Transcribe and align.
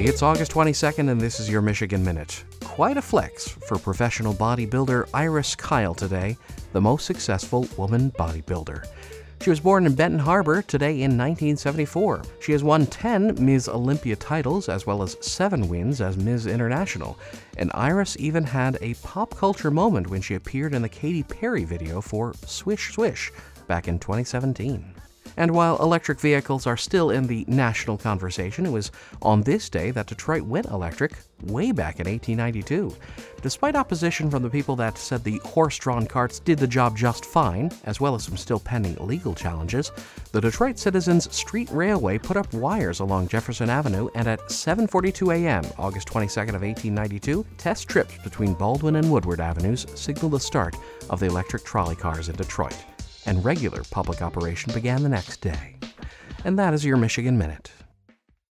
It's 0.00 0.22
August 0.22 0.52
22nd, 0.52 1.10
and 1.10 1.20
this 1.20 1.40
is 1.40 1.50
your 1.50 1.60
Michigan 1.60 2.04
Minute. 2.04 2.44
Quite 2.62 2.96
a 2.96 3.02
flex 3.02 3.48
for 3.48 3.78
professional 3.78 4.32
bodybuilder 4.32 5.08
Iris 5.12 5.56
Kyle 5.56 5.92
today, 5.92 6.36
the 6.72 6.80
most 6.80 7.04
successful 7.04 7.66
woman 7.76 8.12
bodybuilder. 8.12 8.86
She 9.42 9.50
was 9.50 9.58
born 9.58 9.86
in 9.86 9.96
Benton 9.96 10.20
Harbor 10.20 10.62
today 10.62 11.02
in 11.02 11.18
1974. 11.18 12.22
She 12.40 12.52
has 12.52 12.62
won 12.62 12.86
10 12.86 13.44
Ms. 13.44 13.68
Olympia 13.68 14.14
titles 14.14 14.68
as 14.68 14.86
well 14.86 15.02
as 15.02 15.16
7 15.20 15.68
wins 15.68 16.00
as 16.00 16.16
Ms. 16.16 16.46
International. 16.46 17.18
And 17.56 17.72
Iris 17.74 18.16
even 18.20 18.44
had 18.44 18.78
a 18.80 18.94
pop 19.02 19.36
culture 19.36 19.72
moment 19.72 20.10
when 20.10 20.22
she 20.22 20.36
appeared 20.36 20.74
in 20.74 20.82
the 20.82 20.88
Katy 20.88 21.24
Perry 21.24 21.64
video 21.64 22.00
for 22.00 22.34
Swish 22.46 22.92
Swish 22.92 23.32
back 23.66 23.88
in 23.88 23.98
2017. 23.98 24.94
And 25.38 25.52
while 25.52 25.80
electric 25.80 26.18
vehicles 26.18 26.66
are 26.66 26.76
still 26.76 27.10
in 27.10 27.28
the 27.28 27.44
national 27.46 27.96
conversation, 27.96 28.66
it 28.66 28.72
was 28.72 28.90
on 29.22 29.42
this 29.42 29.70
day 29.70 29.92
that 29.92 30.08
Detroit 30.08 30.42
went 30.42 30.66
electric 30.66 31.12
way 31.44 31.70
back 31.70 32.00
in 32.00 32.08
1892. 32.08 32.92
Despite 33.40 33.76
opposition 33.76 34.32
from 34.32 34.42
the 34.42 34.50
people 34.50 34.74
that 34.74 34.98
said 34.98 35.22
the 35.22 35.38
horse 35.44 35.78
drawn 35.78 36.08
carts 36.08 36.40
did 36.40 36.58
the 36.58 36.66
job 36.66 36.96
just 36.96 37.24
fine, 37.24 37.70
as 37.84 38.00
well 38.00 38.16
as 38.16 38.24
some 38.24 38.36
still 38.36 38.58
pending 38.58 38.96
legal 38.96 39.32
challenges, 39.32 39.92
the 40.32 40.40
Detroit 40.40 40.76
Citizens 40.76 41.32
Street 41.32 41.70
Railway 41.70 42.18
put 42.18 42.36
up 42.36 42.52
wires 42.52 42.98
along 42.98 43.28
Jefferson 43.28 43.70
Avenue, 43.70 44.08
and 44.16 44.26
at 44.26 44.40
7:42 44.48 45.36
a.m., 45.36 45.64
August 45.78 46.08
22nd 46.08 46.56
of 46.56 46.62
1892, 46.62 47.46
test 47.58 47.86
trips 47.88 48.18
between 48.24 48.54
Baldwin 48.54 48.96
and 48.96 49.08
Woodward 49.08 49.38
Avenues 49.38 49.86
signaled 49.94 50.32
the 50.32 50.40
start 50.40 50.74
of 51.10 51.20
the 51.20 51.26
electric 51.26 51.62
trolley 51.62 51.94
cars 51.94 52.28
in 52.28 52.34
Detroit 52.34 52.76
and 53.28 53.44
regular 53.44 53.82
public 53.90 54.22
operation 54.22 54.72
began 54.72 55.02
the 55.02 55.08
next 55.08 55.42
day. 55.42 55.76
And 56.44 56.58
that 56.58 56.72
is 56.72 56.84
your 56.84 56.96
Michigan 56.96 57.36
Minute. 57.36 57.70